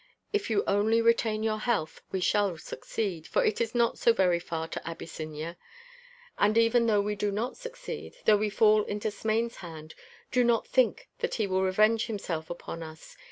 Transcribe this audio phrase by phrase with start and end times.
[0.33, 4.39] If you only retain your health, we shall succeed, for it is not so very
[4.39, 5.57] far to Abyssinia.
[6.39, 9.93] And even though we do not succeed, though we fall into Smain's hand,
[10.31, 13.15] do not think that he will revenge himself upon us.